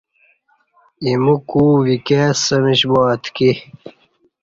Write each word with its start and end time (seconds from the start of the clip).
ایمو 1.03 1.35
کو 1.49 1.63
وِکیئ 1.87 2.25
سمیش 2.43 2.81
با 2.91 3.01
اتکی۔ 3.13 3.51